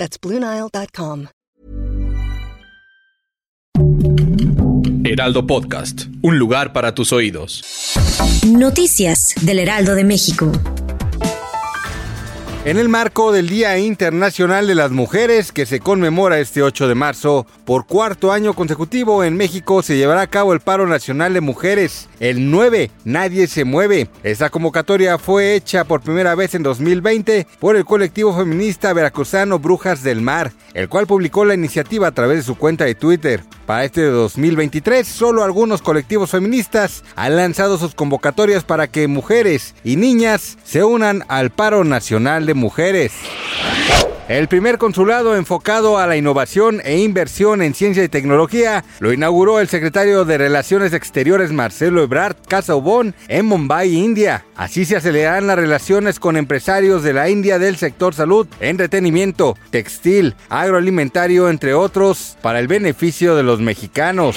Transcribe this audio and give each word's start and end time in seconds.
That's 0.00 0.18
BlueNile.com. 0.18 1.26
Heraldo 5.04 5.46
Podcast, 5.46 6.04
un 6.22 6.38
lugar 6.38 6.72
para 6.72 6.94
tus 6.94 7.12
oídos. 7.12 7.62
Noticias 8.46 9.34
del 9.42 9.58
Heraldo 9.58 9.94
de 9.94 10.04
México. 10.04 10.52
En 12.62 12.76
el 12.76 12.90
marco 12.90 13.32
del 13.32 13.48
Día 13.48 13.78
Internacional 13.78 14.66
de 14.66 14.74
las 14.74 14.90
Mujeres, 14.90 15.50
que 15.50 15.64
se 15.64 15.80
conmemora 15.80 16.40
este 16.40 16.62
8 16.62 16.88
de 16.88 16.94
marzo, 16.94 17.46
por 17.64 17.86
cuarto 17.86 18.32
año 18.32 18.52
consecutivo 18.52 19.24
en 19.24 19.34
México 19.34 19.80
se 19.80 19.96
llevará 19.96 20.20
a 20.20 20.26
cabo 20.26 20.52
el 20.52 20.60
paro 20.60 20.86
nacional 20.86 21.32
de 21.32 21.40
mujeres. 21.40 22.10
El 22.20 22.50
9, 22.50 22.90
Nadie 23.06 23.46
se 23.46 23.64
mueve. 23.64 24.10
Esta 24.22 24.50
convocatoria 24.50 25.16
fue 25.16 25.54
hecha 25.54 25.84
por 25.84 26.02
primera 26.02 26.34
vez 26.34 26.54
en 26.54 26.62
2020 26.62 27.46
por 27.58 27.76
el 27.76 27.86
colectivo 27.86 28.36
feminista 28.36 28.92
veracruzano 28.92 29.58
Brujas 29.58 30.02
del 30.02 30.20
Mar, 30.20 30.52
el 30.74 30.90
cual 30.90 31.06
publicó 31.06 31.46
la 31.46 31.54
iniciativa 31.54 32.08
a 32.08 32.12
través 32.12 32.36
de 32.36 32.42
su 32.42 32.56
cuenta 32.56 32.84
de 32.84 32.94
Twitter. 32.94 33.42
Para 33.64 33.84
este 33.84 34.02
2023, 34.02 35.06
solo 35.08 35.44
algunos 35.44 35.80
colectivos 35.80 36.32
feministas 36.32 37.04
han 37.16 37.36
lanzado 37.36 37.78
sus 37.78 37.94
convocatorias 37.94 38.64
para 38.64 38.88
que 38.88 39.08
mujeres 39.08 39.74
y 39.82 39.96
niñas 39.96 40.58
se 40.64 40.84
unan 40.84 41.24
al 41.28 41.50
paro 41.50 41.84
nacional 41.84 42.49
mujeres. 42.54 43.12
El 44.30 44.46
primer 44.46 44.78
consulado 44.78 45.34
enfocado 45.34 45.98
a 45.98 46.06
la 46.06 46.16
innovación 46.16 46.80
e 46.84 46.98
inversión 46.98 47.62
en 47.62 47.74
ciencia 47.74 48.04
y 48.04 48.08
tecnología 48.08 48.84
lo 49.00 49.12
inauguró 49.12 49.58
el 49.58 49.66
secretario 49.66 50.24
de 50.24 50.38
Relaciones 50.38 50.92
Exteriores 50.92 51.50
Marcelo 51.50 52.00
Ebrard 52.00 52.36
Casaubon 52.46 53.12
en 53.26 53.46
Mumbai, 53.46 53.92
India. 53.92 54.44
Así 54.54 54.84
se 54.84 54.94
acelerarán 54.94 55.48
las 55.48 55.56
relaciones 55.56 56.20
con 56.20 56.36
empresarios 56.36 57.02
de 57.02 57.12
la 57.12 57.28
India 57.28 57.58
del 57.58 57.76
sector 57.76 58.14
salud, 58.14 58.46
entretenimiento, 58.60 59.56
textil, 59.70 60.36
agroalimentario, 60.48 61.50
entre 61.50 61.74
otros, 61.74 62.36
para 62.40 62.60
el 62.60 62.68
beneficio 62.68 63.34
de 63.34 63.42
los 63.42 63.58
mexicanos. 63.58 64.36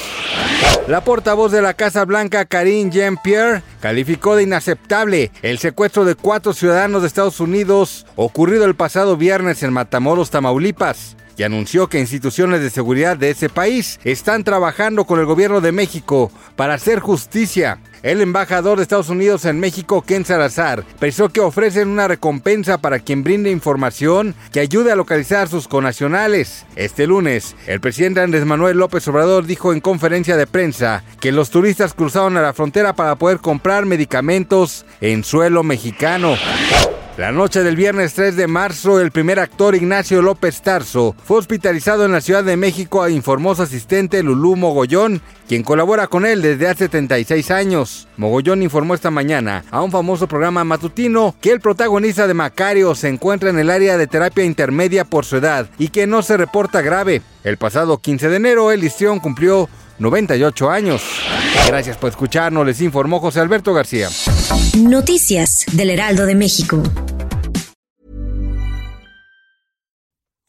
La 0.88 1.02
portavoz 1.02 1.50
de 1.54 1.62
la 1.62 1.74
Casa 1.76 2.04
Blanca, 2.04 2.44
Karine 2.44 2.92
Jean-Pierre, 2.92 3.64
calificó 3.80 4.36
de 4.36 4.44
inaceptable 4.44 5.32
el 5.42 5.58
secuestro 5.58 6.04
de 6.04 6.16
cuatro 6.16 6.52
ciudadanos 6.52 7.02
de 7.02 7.08
Estados 7.08 7.40
Unidos 7.40 8.06
ocurrido 8.18 8.66
el 8.66 8.76
pasado 8.76 9.16
viernes 9.16 9.64
en 9.64 9.72
Matamoros, 9.72 10.30
Tamaulipas 10.30 11.16
y 11.38 11.44
anunció 11.44 11.88
que 11.88 12.00
instituciones 12.00 12.62
de 12.62 12.70
seguridad 12.70 13.18
de 13.18 13.30
ese 13.30 13.50
país 13.50 14.00
están 14.04 14.44
trabajando 14.44 15.06
con 15.06 15.20
el 15.20 15.26
gobierno 15.26 15.62
de 15.62 15.72
México 15.72 16.32
para 16.56 16.76
hacer 16.76 17.00
justicia. 17.00 17.80
El 18.04 18.20
embajador 18.20 18.78
de 18.78 18.84
Estados 18.84 19.08
Unidos 19.08 19.46
en 19.46 19.62
México, 19.62 20.02
Ken 20.02 20.26
Salazar, 20.26 20.84
pensó 21.00 21.30
que 21.30 21.40
ofrecen 21.40 21.88
una 21.88 22.10
recompensa 22.10 22.78
para 22.78 23.00
quien 23.00 23.24
brinde 23.24 23.50
información 23.50 24.36
que 24.52 24.60
ayude 24.60 24.92
a 24.92 24.98
localizar 24.98 25.48
sus 25.48 25.70
conacionales. 25.70 26.66
Este 26.76 27.08
lunes, 27.08 27.56
el 27.66 27.80
presidente 27.80 28.20
Andrés 28.20 28.44
Manuel 28.44 28.78
López 28.78 29.08
Obrador 29.08 29.46
dijo 29.46 29.72
en 29.72 29.80
conferencia 29.80 30.36
de 30.36 30.48
prensa 30.48 31.04
que 31.22 31.32
los 31.32 31.50
turistas 31.50 31.94
cruzaron 31.94 32.36
a 32.36 32.42
la 32.42 32.54
frontera 32.54 32.94
para 32.94 33.16
poder 33.16 33.40
comprar 33.40 33.86
medicamentos 33.86 34.86
en 35.00 35.24
suelo 35.24 35.64
mexicano. 35.64 36.36
La 37.16 37.32
noche 37.32 37.62
del 37.62 37.76
viernes 37.76 38.16
3 38.16 38.36
de 38.36 38.48
marzo, 38.48 39.00
el 39.00 39.12
primer 39.12 39.40
actor 39.40 39.76
Ignacio 39.76 40.24
López 40.24 40.64
Tarso 40.64 41.16
fue 41.24 41.38
hospitalizado 41.38 42.06
en 42.06 42.12
la 42.12 42.22
Ciudad 42.22 42.44
de 42.44 42.58
México, 42.58 43.08
informó 43.08 43.54
su 43.54 43.62
asistente 43.62 44.24
Lulú 44.24 44.56
Mogollón, 44.56 45.22
quien 45.48 45.62
colabora 45.62 46.08
con 46.08 46.26
él 46.26 46.42
desde 46.42 46.68
hace 46.68 46.86
76 46.86 47.52
años. 47.52 48.08
Mogollón 48.18 48.64
informó 48.64 48.96
esta 48.96 49.12
mañana 49.12 49.64
a 49.70 49.84
un 49.84 49.92
famoso 49.92 50.28
programa 50.28 50.64
matutino 50.64 51.36
que 51.40 51.52
el 51.52 51.60
protagonista 51.60 52.26
de 52.26 52.34
Macario 52.34 52.96
se 52.96 53.10
encuentra 53.10 53.52
en 53.52 53.60
el 53.60 53.70
área 53.70 53.96
de 53.96 54.08
terapia 54.08 54.44
intermedia 54.44 55.06
por 55.06 55.24
su 55.24 55.38
edad 55.38 55.70
y 55.78 55.90
que 55.90 56.08
no 56.08 56.24
se 56.24 56.36
reporta 56.36 56.82
grave. 56.82 57.22
El 57.44 57.58
pasado 57.58 58.00
15 58.00 58.28
de 58.28 58.38
enero, 58.38 58.72
el 58.72 58.84
histrión 58.84 59.20
cumplió 59.20 59.70
98 60.00 60.72
años. 60.72 61.04
Gracias 61.68 61.96
por 61.98 62.10
escucharnos, 62.10 62.66
les 62.66 62.82
informó 62.82 63.20
José 63.20 63.40
Alberto 63.40 63.72
García. 63.72 64.10
Noticias 64.78 65.66
del 65.74 65.92
Heraldo 65.92 66.26
de 66.26 66.34
México. 66.34 66.82